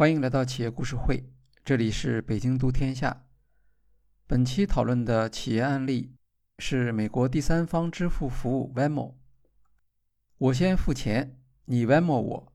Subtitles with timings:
[0.00, 1.22] 欢迎来到企业故事会，
[1.62, 3.26] 这里是北京读天下。
[4.26, 6.14] 本期讨论的企业案例
[6.58, 9.18] 是美国第三方支付服务 v e m o。
[10.38, 12.52] 我先付钱，你 v e m o 我。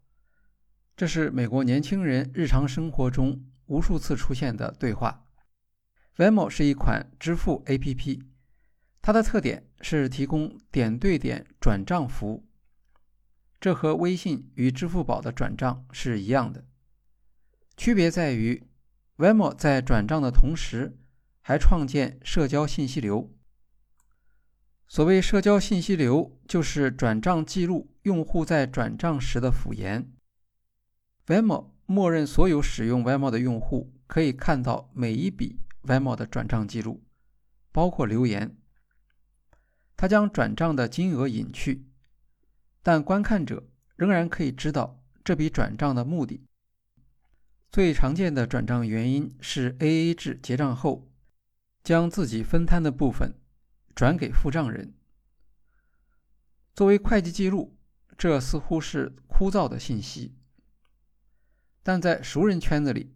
[0.98, 5.28] 这是美国年轻人日常生活中无数次出现的对话。
[6.16, 8.24] v e m o 是一款支付 APP，
[9.04, 12.48] 它的特点是提供点对点转账服务，
[13.60, 16.66] 这和微信与支付宝的转账是一样的。
[17.86, 18.64] 区别在于
[19.16, 20.98] ，Venmo 在转账的同时，
[21.40, 23.32] 还创建社交信息流。
[24.88, 30.12] 所谓社交信息流，就是转账记录用户在转账时的辅言。
[31.28, 37.04] Venmo 默认所有使用 Venmo 的用户可以看到每一笔 Venmo 的转账记录，
[37.72, 38.58] 包括留言。
[39.96, 41.86] 他将转账的金额隐去，
[42.82, 46.48] 但观看者仍然可以知道这笔转账的目的。
[47.76, 51.12] 最常见的转账原因是 AA 制结账后，
[51.84, 53.38] 将自己分摊的部分
[53.94, 54.94] 转给付账人。
[56.74, 57.78] 作为会计记录，
[58.18, 60.38] 这似乎是枯燥的信息，
[61.84, 63.14] 但在熟人圈子里，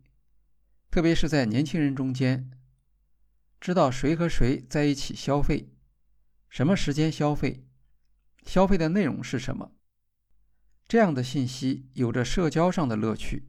[0.91, 2.51] 特别是在年轻人中间，
[3.61, 5.69] 知道谁和谁在一起消费，
[6.49, 7.63] 什么时间消费，
[8.45, 9.71] 消费的内容是什么，
[10.85, 13.48] 这样的信息有着社交上的乐趣。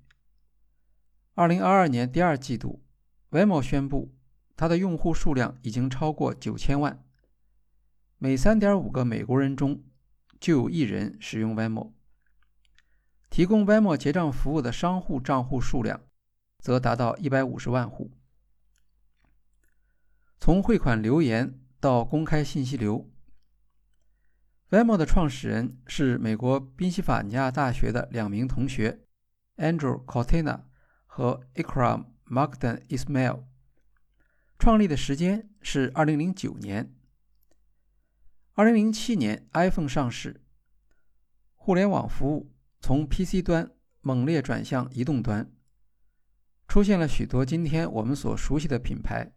[1.40, 2.82] 二零二二年第二季度
[3.30, 4.12] ，Venmo 宣布，
[4.58, 7.02] 它的用户数量已经超过九千万，
[8.18, 9.82] 每三点五个美国人中
[10.38, 11.92] 就有一人使用 Venmo。
[13.30, 16.02] 提供 v e m o 结账服务的商户账户数量
[16.58, 18.10] 则达到一百五十万户。
[20.38, 23.10] 从汇款留言到公开信息流
[24.68, 29.00] v e m o 的创始人是美国宾夕法尼亚大学的两名同学
[29.56, 30.64] ，Andrew Cortina。
[31.12, 33.42] 和 Ikram Magdan Ismail
[34.60, 36.94] 创立的时间是二零零九年。
[38.52, 40.40] 二零零七年，iPhone 上市，
[41.56, 45.50] 互联网服务从 PC 端猛烈转向移动端，
[46.68, 49.32] 出现了许多今天我们所熟悉的品牌，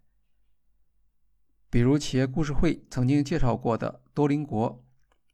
[1.71, 4.85] 比如企业故事会曾经介绍过的多邻国、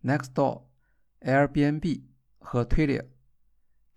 [0.03, 0.63] Nextdoor、
[1.19, 2.03] Airbnb
[2.39, 3.07] 和 Twilio。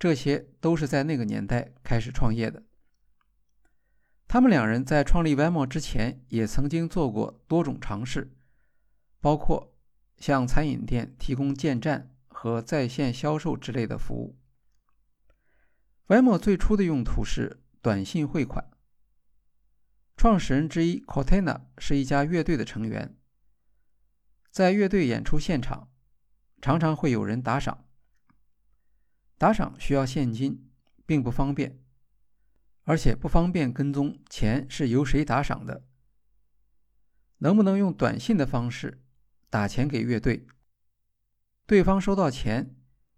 [0.02, 2.64] 这些都是在那个年代开始创业的。
[4.26, 8.34] 他们两人在创立 Venmo 之前，也曾经做过多种尝试，
[9.20, 9.76] 包括
[10.16, 14.36] 向餐饮店提供建站和在线销售之类的服务。
[16.08, 18.68] Venmo 最初的用途是短信汇款。
[20.16, 23.16] 创始人之一 Cortina 是一家乐队的成员，
[24.50, 25.92] 在乐队演出现场，
[26.60, 27.84] 常常会有人打赏。
[29.42, 30.70] 打赏需要现金，
[31.04, 31.82] 并不方便，
[32.84, 35.84] 而且不方便跟踪钱是由谁打赏的。
[37.38, 39.02] 能不能用短信的方式
[39.50, 40.46] 打钱给乐队？
[41.66, 42.76] 对方收到钱，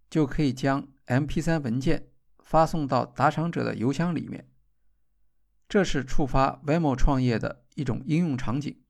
[0.08, 2.08] 就可以将 MP3 文件
[2.38, 4.48] 发送到打赏者的邮箱里面。
[5.68, 8.82] 这是触发 Venmo 创业的一种应用场景，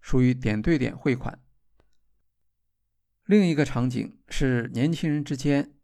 [0.00, 1.38] 属于点对点汇款。
[3.26, 5.74] 另一个场景是年轻人之间。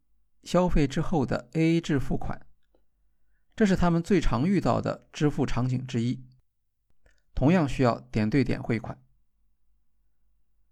[0.44, 2.47] 消费之后的 AA 制付款，
[3.56, 6.25] 这是他们最常遇到的支付场景之一，
[7.34, 9.00] 同样需要点对点汇款。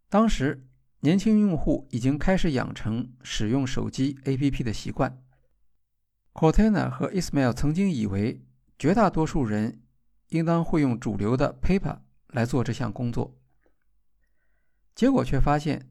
[0.08, 0.68] 当时，
[1.00, 5.22] 年轻用户已经开始养成使用手机 APP 的习惯。
[6.32, 8.44] Cortina 和 Ismail 曾经以为
[8.78, 9.82] 绝大多数人
[10.28, 13.38] 应当会用主流的 PayPal 来做这项工作，
[14.94, 15.90] 结果却发现，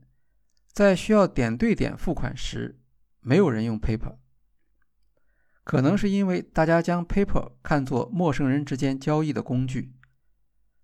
[0.71, 2.80] 在需要点对点付款时，
[3.21, 4.17] 没有人用 Paper，
[5.63, 9.93] 可能是因为大家将 Paper 看作陌生人之间交易的工具，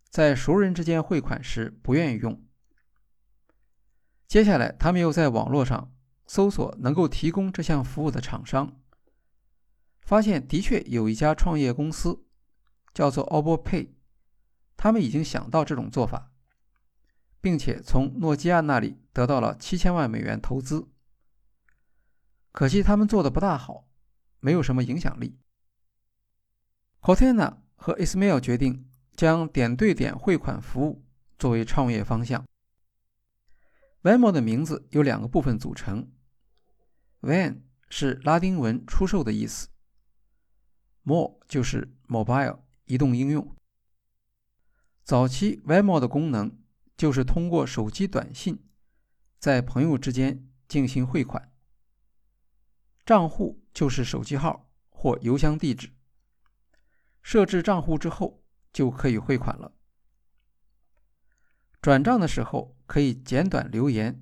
[0.10, 2.44] 在熟人之间汇款时不愿意用。
[4.28, 5.92] 接下来，他们又在网络上
[6.28, 8.80] 搜索能够提供这项服务的厂商，
[10.02, 12.24] 发现的确有一家创业公司
[12.94, 13.90] 叫做 OboPay，
[14.76, 16.32] 他们已经想到这种做法，
[17.42, 20.88] 并且从诺基亚那里得到了七千万美元投资。
[22.58, 23.88] 可惜他们做的不大好，
[24.40, 25.38] 没有什么影响力。
[27.00, 31.06] Cortana 和 Ismail 决定将点对点汇款服务
[31.38, 32.44] 作为创业方向。
[34.02, 36.12] Venmo 的名字由两个部分组成
[37.22, 39.68] ，Ven 是拉丁文“出售”的意思
[41.06, 43.56] ，Mo 就是 Mobile 移动应用。
[45.04, 46.60] 早期 Venmo 的功能
[46.98, 48.68] 就是通过手机短信
[49.38, 51.52] 在朋友之间进行汇款。
[53.08, 55.94] 账户就是手机号或邮箱地址。
[57.24, 58.44] 设置账户之后
[58.74, 59.72] 就可以汇款了。
[61.82, 64.22] 转账的时候可以简短留言，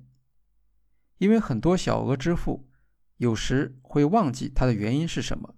[1.18, 2.70] 因为很多小额支付
[3.16, 5.56] 有时会忘记它的原因是什么，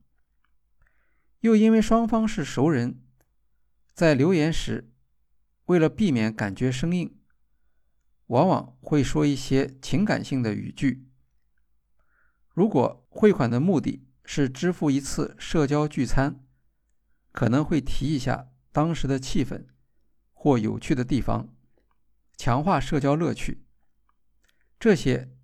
[1.40, 3.02] 又因为双方是熟人，
[3.92, 4.90] 在留言时
[5.66, 7.20] 为了避免感觉生硬，
[8.28, 11.04] 往往会说一些情感性的语句。
[12.54, 16.38] 如果汇款的目的是支付一次社交聚餐，
[17.32, 19.66] 可能会提一下当时的气氛
[20.32, 21.52] 或有趣的地方。
[22.36, 23.64] 强化社交乐趣，
[24.78, 25.36] 这些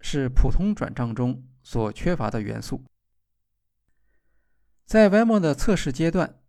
[0.00, 2.84] 是普通转账中所缺乏的元素。
[4.84, 6.40] 在 v e m o 的测试阶段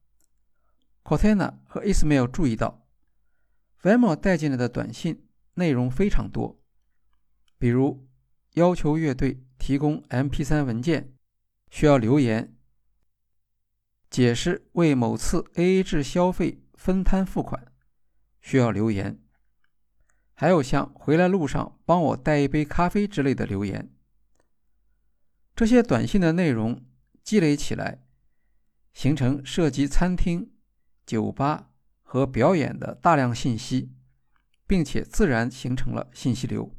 [1.03, 2.87] ，Cortana 和 Ismail 注意到
[3.83, 6.59] v e m o 带进来的短信内容非常多，
[7.59, 8.07] 比如
[8.55, 11.13] 要求乐队提供 MP3 文件，
[11.69, 12.53] 需要留言
[14.09, 17.71] 解释为某次 AA 制消费分摊付款，
[18.41, 19.21] 需要留言。
[20.33, 23.93] 还有像回来路上帮我带一杯咖啡之类的留言，
[25.55, 26.83] 这些短信的内容
[27.23, 28.03] 积累起来，
[28.91, 30.51] 形成涉及餐厅、
[31.05, 31.69] 酒吧
[32.01, 33.93] 和表演的大量信息，
[34.67, 36.75] 并且自然形成了信息流。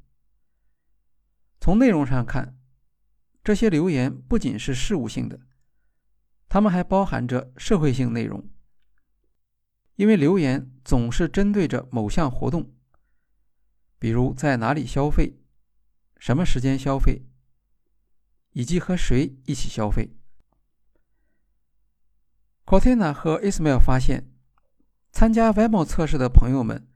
[1.62, 2.58] 从内容上看，
[3.44, 5.38] 这些留言不仅是事务性的，
[6.48, 8.50] 它们还包含着社会性内容，
[9.94, 12.74] 因为留言总是针对着某项活动。
[14.00, 15.38] 比如在哪里消费，
[16.18, 17.22] 什么时间消费，
[18.54, 20.16] 以及和谁一起消费。
[22.66, 24.28] Cortina 和 Ismail 发现，
[25.12, 26.88] 参加 v e m o 测试的朋友们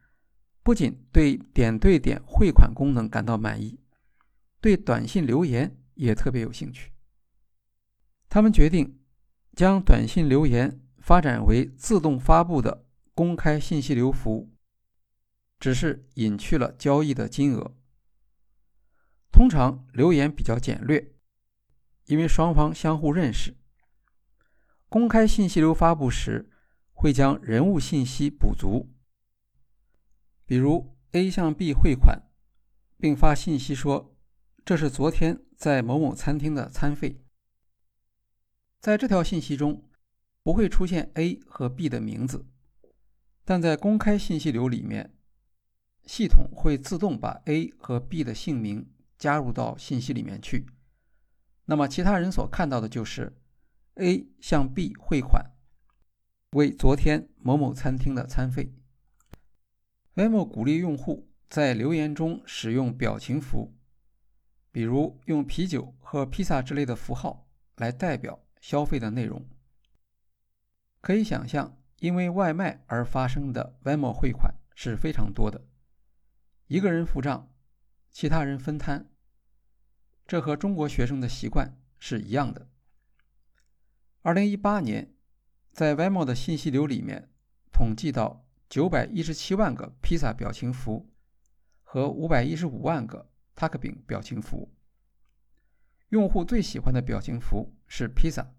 [0.64, 3.78] 不仅对点对点汇款功能感到满意，
[4.66, 6.90] 对短信留言也特别有兴趣。
[8.28, 8.98] 他们决定
[9.54, 12.84] 将短信留言发展为自动发布的
[13.14, 14.52] 公开信息流服务。
[15.60, 17.76] 只是隐去了交易的金额。
[19.30, 21.14] 通常留言比较简略，
[22.06, 23.56] 因为双方相互认识。
[24.88, 26.50] 公开信息流发布时，
[26.92, 28.92] 会将人物信息补足，
[30.44, 32.20] 比如 A 向 B 汇款，
[32.98, 34.15] 并发信息说
[34.66, 37.22] 这是昨天在某某餐厅的餐费。
[38.80, 39.88] 在这条信息中，
[40.42, 42.44] 不会出现 A 和 B 的名字，
[43.44, 45.14] 但在公开信息流里面。
[46.04, 50.66] 系统会自动把 A 和 B 的姓名加入到信息里面去，
[51.66, 53.36] 那么其他人所看到的就是
[53.94, 55.52] A 向 B 汇款，
[56.50, 58.74] 为昨天某某餐厅的餐费。
[60.16, 63.75] Venmo 鼓励用户在留言中使用表情符，
[64.76, 69.42] 比如用啤酒和披萨之类的符号来代表消费的内容。
[71.00, 75.64] 可以想象，因为外卖而发生的 Venmo 汇款是非常多的。
[76.66, 77.50] 一个人付账，
[78.10, 79.08] 其他人分摊，
[80.26, 82.68] 这和中国学生的习惯是一样的。
[84.20, 85.10] 二零一八年，
[85.72, 87.30] 在 Venmo 的信息流里面，
[87.72, 91.08] 统计到九百一十七万个披萨表情符
[91.82, 94.70] 和五百一十五万个 Tuck 饼表情符。
[96.10, 98.54] 用户最喜欢的表情符是披萨。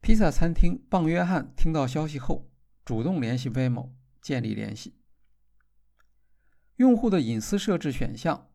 [0.00, 2.50] 披萨餐厅棒约翰听到消息后，
[2.84, 4.98] 主动联系 Vemo 建立联系。
[6.76, 8.50] 用户的隐私设置选项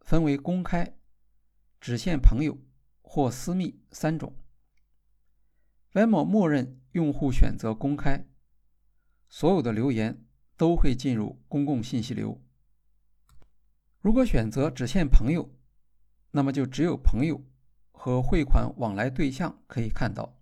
[0.00, 0.96] 分为公开、
[1.80, 2.56] 只限朋友
[3.02, 4.34] 或私密三种。
[5.92, 8.26] Vemo 默认用户选择公开，
[9.28, 10.24] 所有的留言
[10.56, 12.40] 都会进入公共信息流。
[14.00, 15.54] 如果选择只限朋友，
[16.30, 17.44] 那么就只有朋友
[17.90, 20.38] 和汇款往来对象可以看到；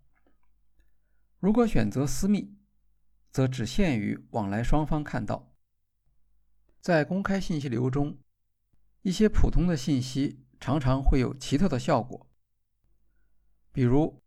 [1.41, 2.55] 如果选择私密，
[3.31, 5.53] 则只限于往来双方看到。
[6.81, 8.19] 在公开信息流中，
[9.03, 12.29] 一些普通的信息常常会有奇特的效果。
[13.73, 14.23] 比如，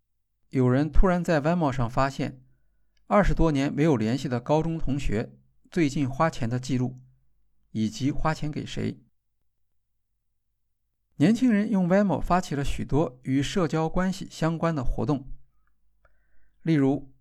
[0.50, 2.44] 有人突然在 Venmo 上发现
[3.06, 5.32] 二十多年没有联系的高中同学
[5.70, 7.00] 最近花钱的记录，
[7.72, 9.00] 以及花钱给谁。
[11.20, 15.30] 年轻人用 Venmo 发起了许多与社交关系相关的活动，
[16.62, 17.12] 例如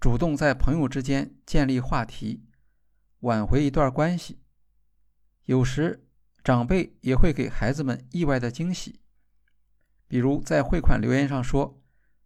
[0.00, 2.44] 主动在朋友之间建立话题，
[3.20, 4.40] 挽回一段关系。
[5.44, 6.08] 有时，
[6.42, 8.98] 长辈也会给孩子们意外的惊喜，
[10.08, 11.80] 比如在汇款留言上说：“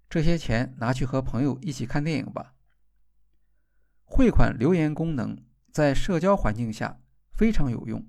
[0.08, 2.54] 这些钱拿去和朋友一起看电影吧。”
[4.04, 5.36] 汇款留言功能
[5.70, 6.98] 在社交环境下
[7.34, 8.06] 非常有用。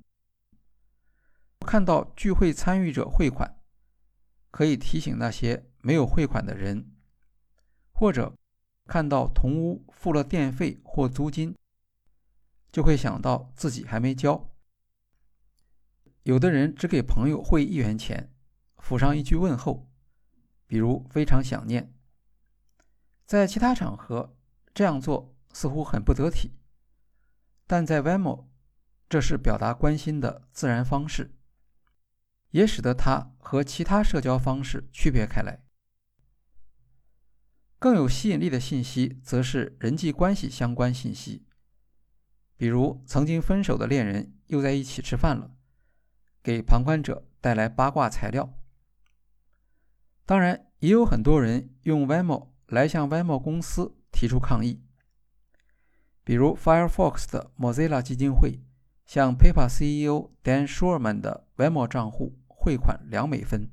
[1.65, 3.59] 看到聚会参与者汇款，
[4.51, 6.91] 可以提醒那些没有汇款的人
[7.91, 8.33] 或者
[8.85, 11.55] 看到同屋付了电费或租金，
[12.71, 14.49] 就会想到自己还没交。
[16.23, 18.33] 有的人只给朋友汇一元钱，
[18.77, 19.89] 附上一句问候，
[20.65, 21.93] 比如“非常想念”。
[23.25, 24.35] 在其他场合
[24.73, 26.51] 这样做似乎很不得体，
[27.67, 28.45] 但在 Venmo，
[29.07, 31.34] 这是表达关心的自然方式，
[32.55, 35.61] 也使得它和其他社交方式区别开来。
[37.77, 41.45] 更有吸引力的信息，则是人际关系相关信息，
[42.55, 45.51] 比如曾经分手的恋人又在一起吃饭了，
[46.41, 48.57] 给旁观者带来八卦材料。
[50.25, 54.81] 当然，也有很多人用 v e m o 来向 v e m o 公司提出抗议，
[56.23, 58.61] 比如 Firefox 的 Mozilla 基金会
[59.05, 63.69] 向 PayPal CEO Dan Schulman 的 v e m o 账户汇款两美分，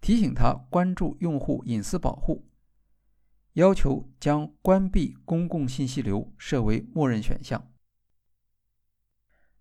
[0.00, 2.48] 提醒他关注用户隐私保护。
[3.54, 7.72] 要求将关闭公共信息流设为默认选项。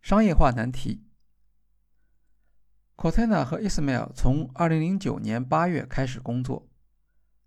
[0.04, 1.04] 商业化难题
[2.96, 6.70] ：Cortana 和 Ismail 从2009年8月开始工作，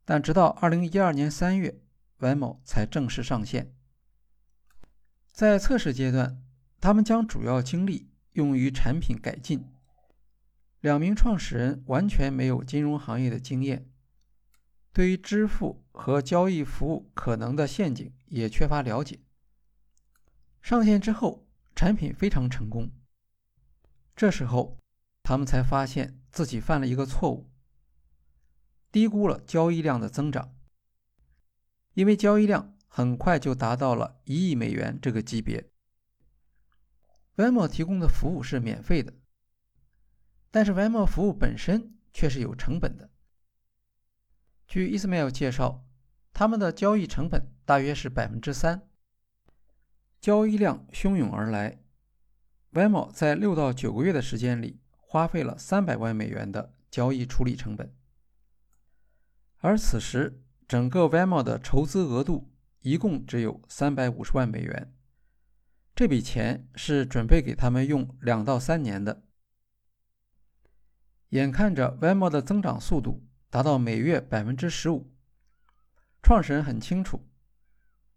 [0.05, 1.81] 但直到2012年3月
[2.19, 3.73] ，Venmo 才正式上线。
[5.31, 6.43] 在测试阶段，
[6.81, 9.71] 他们将主要精力用于产品改进。
[10.85, 13.91] 两名创始人完全没有金融行业的经验。
[14.93, 19.21] 对于支付和交易服务可能的陷阱也缺乏了解。
[20.61, 22.91] 上线之后，产品非常成功。
[24.15, 24.77] 这时候，
[25.23, 27.51] 他们才发现自己犯了一个错误，
[28.93, 30.55] 低估了交易量的增长。
[31.95, 35.71] 因为交易量很快就达到了一亿美元这个级别。
[37.37, 39.15] Venmo 提供的服务是免费的，
[40.55, 43.11] 但是，Vemo 服务本身却是有成本的。
[44.69, 45.85] 据 Ismail 介绍，
[46.33, 48.89] 他们的交易成本大约是百分之三。
[50.21, 51.83] 交易量汹涌而来
[52.73, 57.93] ，Vemo 在六到九个月的时间里花费了三百万美元的交易处理成本。
[59.59, 64.95] 而此时，整个 Vemo 的筹资额度一共只有三百五十万美元，
[65.97, 69.24] 这笔钱是准备给他们用两到三年的。
[71.39, 73.23] 眼看着 Venmo 的增长速度。
[73.51, 75.15] 达到每月百分之十五，
[76.21, 77.25] 创始人很清楚，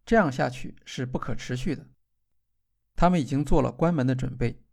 [0.04, 1.86] 这样下去是不可持续的。
[2.96, 4.64] 他们已经做了关门的准备。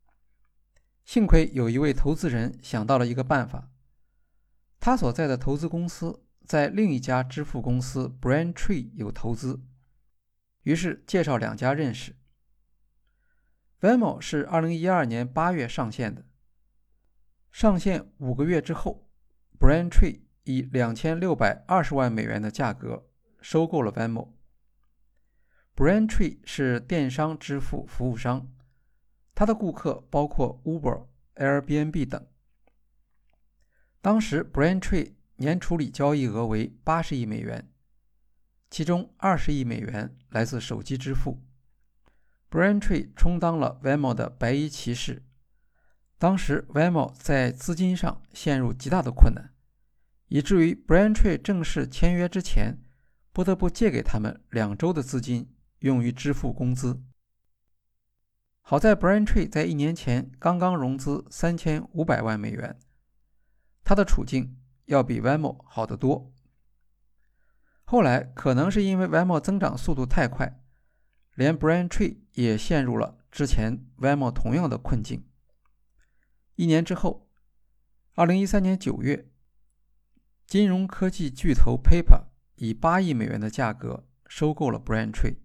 [1.04, 3.70] 幸亏有一位投资人想到了一个办法，
[4.80, 9.60] 他所在的投资公司在另一家支付公司 Braintree 有投资，
[10.62, 12.16] 于是介绍两家认识。
[13.82, 16.24] Venmo 是二零一二年八月上线的，
[17.54, 19.08] 上线五个月之后
[19.60, 20.22] ，Braintree。
[20.42, 23.06] 以两千六百二十万美元的价格
[23.40, 24.32] 收购了 Venmo。
[25.76, 28.52] Braintree 是电商支付服务商，
[29.36, 31.06] 它的顾客包括 Uber、
[31.36, 32.26] Airbnb 等。
[34.02, 37.70] 当时 Braintree 年处理交易额为八十亿美元，
[38.68, 41.40] 其中二十亿美元来自手机支付。
[42.50, 45.22] Braintree 充当了 Venmo 的白衣骑士。
[46.24, 49.52] 当时 Venmo 在资金上陷入极大的困难。
[50.28, 52.78] 以至于 Braintree 正式签约之前，
[53.30, 57.02] 不得不借给他们两周的资金用于支付工资。
[58.62, 62.80] 好在 Braintree 在一年前刚刚融资三千五百万美元，
[63.84, 66.32] 他的处境要比 Venmo 好得多。
[67.84, 70.58] 后来可能是因为 Venmo 增长速度太快，
[71.34, 75.22] 连 Braintree 也陷入了之前 Venmo 同样的困境。
[76.56, 77.28] 一年之后，
[78.14, 79.28] 二零一三年九月。
[80.46, 85.38] 金融科技巨头 PayPal 以八亿美元的价格收购了 Braintree。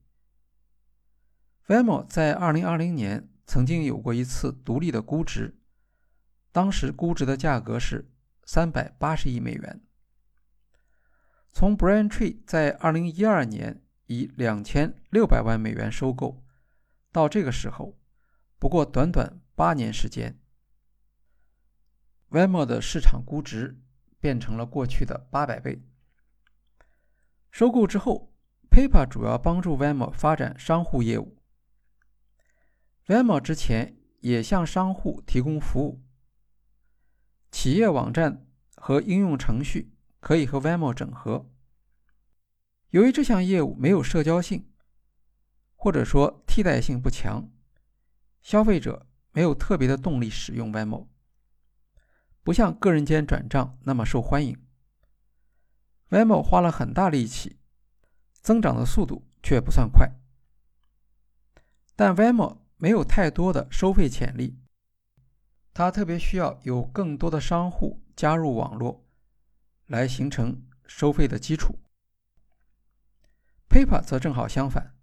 [1.67, 5.57] v e m o 在2020年曾经有过一次独立的估值，
[6.51, 8.11] 当时估值的价格是
[8.45, 9.81] 380亿美元。
[11.51, 16.43] 从 Braintree 在2012年以2600万美元收购，
[17.11, 17.97] 到这个时候，
[18.59, 20.38] 不过短短八年时间
[22.29, 23.79] ，Venmo 的市场估值。
[24.21, 25.81] 变成了过去的八百倍。
[27.51, 28.33] 收购之后
[28.69, 31.37] ，PayPal 主要帮助 Venmo 发展商户业务。
[33.07, 36.03] Venmo 之前也向商户提供服务，
[37.49, 38.45] 企业网站
[38.75, 41.49] 和应用程序可以和 Venmo 整合。
[42.89, 44.69] 由于这项业务没有社交性，
[45.77, 47.49] 或者说替代性不强，
[48.41, 51.07] 消费者没有特别的动力使用 Venmo。
[52.43, 54.57] 不像个人间转账那么受欢迎。
[56.09, 57.59] ，Vemo 花了很大力气
[58.41, 60.11] 增长的速度却不算快。
[61.95, 64.57] 但 Vemo 没有太多的收费潜力，
[65.73, 69.05] 它特别需要有更多的商户加入网络，
[69.87, 71.77] 来形成收费的基础。
[73.69, 74.95] PayPal 则正好相反，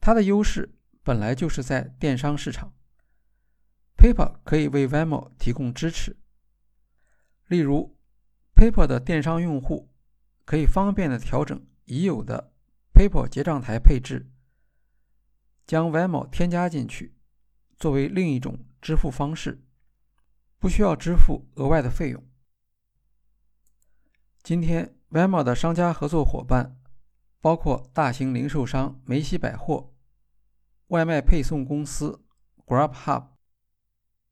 [0.00, 2.72] 它的优势本来就是在电商市场。
[4.00, 6.16] PayPal 可以为 Venmo 提供支持，
[7.48, 7.98] 例如
[8.54, 9.92] ，PayPal 的电商用户
[10.46, 12.54] 可以方便的调整已有的
[12.94, 14.30] PayPal 结账台配置，
[15.66, 17.14] 将 Venmo 添加进去，
[17.76, 19.62] 作为另一种支付方式，
[20.58, 22.26] 不需要支付额外的费用。
[24.42, 26.80] 今天，Venmo 的商家合作伙伴
[27.42, 29.92] 包括大型零售商梅西百货、
[30.86, 32.24] 外卖配送公司
[32.64, 33.26] GrabHub。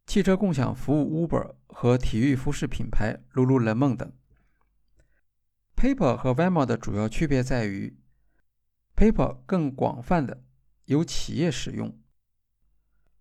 [0.09, 4.11] 汽车共享服务 Uber 和体育服饰品牌 Lululemon 等。
[5.77, 7.95] PayPal 和 v e m o 的主要区别在于
[8.97, 10.43] ，PayPal 更广泛的
[10.87, 11.95] 由企业使用，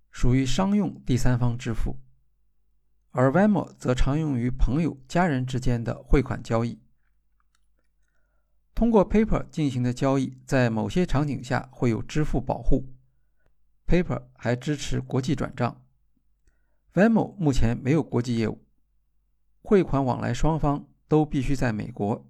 [0.09, 1.97] 属于商用第三方支付，
[3.11, 6.79] 而 v e m o 则常用于朋友、家人之间的汇款交易。
[8.73, 12.93] 通过 PayPal 进行的交易，在某些场景下会有支付保护。
[13.85, 15.83] PayPal 还支持国际转账。
[16.97, 18.65] Venmo 目前没有国际业务，
[19.61, 22.25] 汇款往来双方都必须在美国。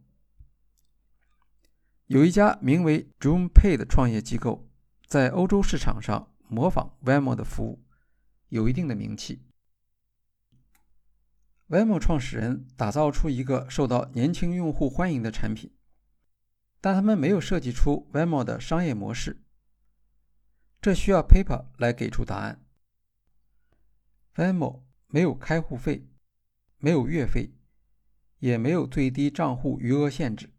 [2.08, 4.68] 有一家名为 JunePay 的创业机构，
[5.06, 7.82] 在欧洲市场上模仿 Venmo 的服务，
[8.50, 9.42] 有一定的名气。
[11.70, 15.72] Venmo 创始人打造出一个受到年轻用户欢迎的产品，
[16.82, 19.42] 但他们没有设计出 Venmo 的商业模式，
[20.82, 22.67] 这需要 Paper 来给出答案。
[24.38, 26.08] Venmo 没有开户费，
[26.78, 27.56] 没有月费，
[28.38, 30.54] 也没有最低账户余额限制。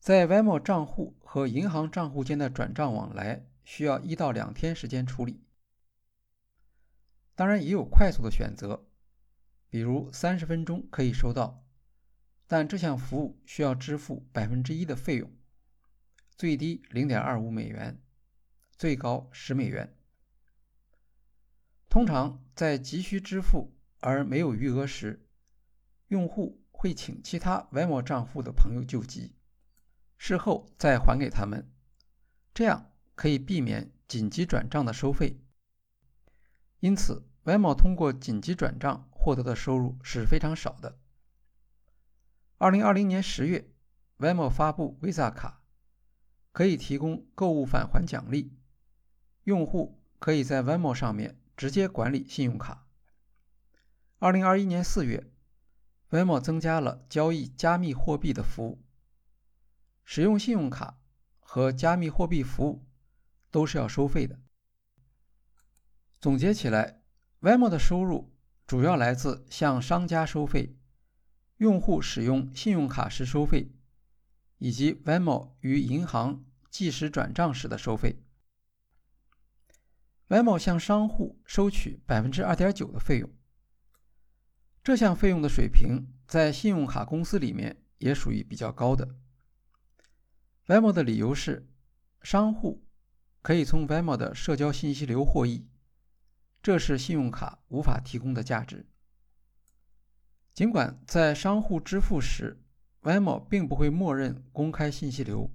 [0.00, 5.44] 在 Venmo 账户和银行账户间的转账往来需要一到两天时间处理。
[7.36, 8.88] 当然也有快速的选择，
[9.68, 11.64] 比如三十分钟可以收到，
[12.48, 15.30] 但这项服务需要支付百分之一的费用，
[16.36, 18.02] 最低零点二五美元，
[18.76, 19.95] 最高十美元。
[21.96, 25.26] 通常在急需支付而没有余额时，
[26.08, 29.32] 用户会请其他 Venmo 账户的朋友救急，
[30.18, 31.72] 事后再还给他们，
[32.52, 35.40] 这样可以避免紧急转账的收费。
[36.80, 40.98] 因此，Venmo 通过紧急转账获得的收入是非常少的。
[42.58, 43.70] 二零二零年十月
[44.18, 45.62] ，Venmo 发布 Visa 卡，
[46.52, 48.52] 可以提供购物返还奖励，
[49.44, 51.40] 用户可以在 Venmo 上面。
[51.56, 52.86] 直接管理信用卡。
[54.18, 55.30] 二零二一年四月
[56.10, 58.84] ，Venmo 增加了交易加密货币的服务。
[60.04, 61.00] 使用信用卡
[61.40, 62.86] 和加密货币服务
[63.50, 64.38] 都是要收费的。
[66.20, 67.02] 总结起来
[67.40, 68.32] ，Venmo 的收入
[68.66, 70.76] 主要来自向商家收费、
[71.56, 73.72] 用户使用信用卡时收费，
[74.58, 78.22] 以及 Venmo 与银行即时转账时的收费。
[80.28, 83.30] Venmo 向商户收取百分之二点九的费用，
[84.82, 89.16] 这项费用的水平在信用卡公司里面也属于比较高的。
[90.66, 91.68] Venmo 的理由是，
[92.22, 92.84] 商户
[93.40, 95.68] 可以从 Venmo 的社交信息流获益，
[96.60, 98.84] 这是信用卡无法提供的价值。
[100.52, 102.60] 尽管在商户支付时
[103.02, 105.52] ，Venmo 并不会默认公开信息流，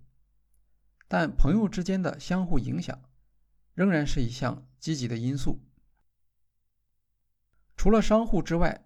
[1.10, 2.98] 但朋友之间的相互影响。
[3.74, 5.62] 仍然是一项积极的因素。
[7.76, 8.86] 除了商户之外，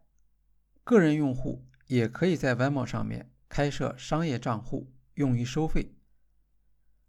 [0.83, 5.95] 个人用户也可以在 Venmo 上面开设商业账户，用于收费。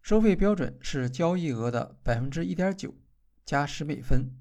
[0.03, 2.95] 收费标准是交易额的百分之一点九
[3.45, 4.37] 加十美分。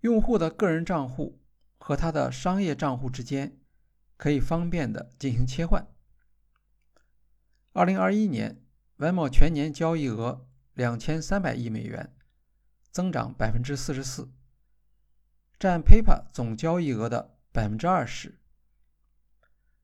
[0.00, 1.40] 用户的个人账户
[1.78, 3.60] 和他的商业账户之间
[4.16, 5.86] 可以方便的进行切换。
[7.72, 8.60] 二零二一年
[8.96, 10.47] ，Venmo 全年交易额。
[10.78, 12.14] 两千三百亿美元，
[12.92, 14.30] 增长百分之四十四，
[15.58, 18.38] 占 PayPal 总交易额的百分之二十，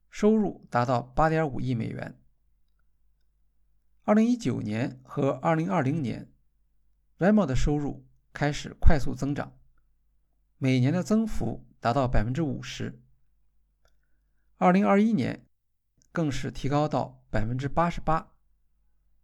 [0.09, 2.17] 收入达到八点五亿美元。
[4.05, 6.31] 二零一九年和二零二零年
[7.17, 9.51] ，Venmo 的收入开始快速增长，
[10.57, 13.03] 每年的增幅达到百分之五十。
[14.55, 15.45] 二零二一年
[16.13, 18.31] 更是提高到百分之八十八，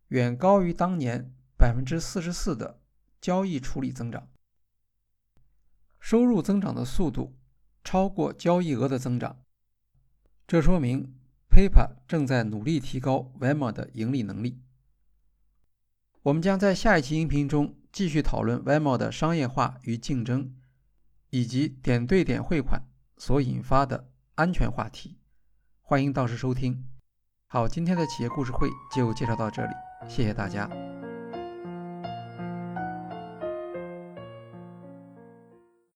[0.10, 1.34] 远高于当年。
[1.62, 2.82] 百分之四十四的
[3.21, 4.28] 交易处理增长，
[6.00, 7.38] 收入增长的速度
[7.84, 9.43] 超过交易额的增长，
[10.47, 11.13] 这说明
[11.52, 14.60] ，PayPal 正在努力提高 Venmo 的盈利能力。
[16.24, 20.56] 我们将在下一期音频中继续讨论 Venmo 的商业化与竞争，
[21.30, 22.82] 以及点对点汇款
[23.17, 25.19] 所引发的安全话题。
[25.84, 26.89] 欢迎到时收听。
[27.45, 29.74] 好，今天的企业故事会就介绍到这里，
[30.10, 30.67] 谢谢大家。